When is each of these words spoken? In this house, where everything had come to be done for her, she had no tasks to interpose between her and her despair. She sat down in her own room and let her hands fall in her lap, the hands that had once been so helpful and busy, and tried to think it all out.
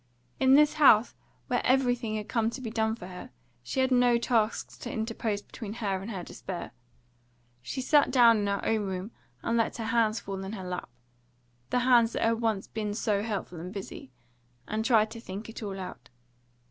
In 0.39 0.55
this 0.55 0.73
house, 0.81 1.13
where 1.45 1.63
everything 1.63 2.15
had 2.15 2.27
come 2.27 2.49
to 2.49 2.59
be 2.59 2.71
done 2.71 2.95
for 2.95 3.05
her, 3.05 3.29
she 3.61 3.81
had 3.81 3.91
no 3.91 4.17
tasks 4.17 4.75
to 4.79 4.91
interpose 4.91 5.43
between 5.43 5.73
her 5.73 6.01
and 6.01 6.09
her 6.09 6.23
despair. 6.23 6.71
She 7.61 7.81
sat 7.81 8.09
down 8.09 8.39
in 8.39 8.47
her 8.47 8.65
own 8.65 8.81
room 8.87 9.11
and 9.43 9.57
let 9.57 9.77
her 9.77 9.85
hands 9.85 10.19
fall 10.19 10.43
in 10.43 10.53
her 10.53 10.67
lap, 10.67 10.89
the 11.69 11.81
hands 11.81 12.13
that 12.13 12.23
had 12.23 12.41
once 12.41 12.65
been 12.65 12.95
so 12.95 13.21
helpful 13.21 13.59
and 13.59 13.71
busy, 13.71 14.09
and 14.67 14.83
tried 14.83 15.11
to 15.11 15.19
think 15.19 15.49
it 15.49 15.61
all 15.61 15.79
out. 15.79 16.09